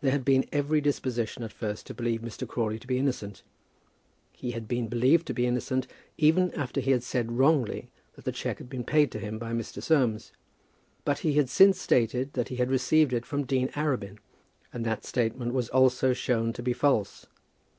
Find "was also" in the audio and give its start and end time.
15.52-16.14